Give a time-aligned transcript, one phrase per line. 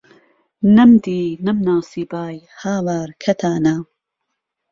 [0.75, 3.75] نهمدی نهمناسیبای، هاوار کهتانه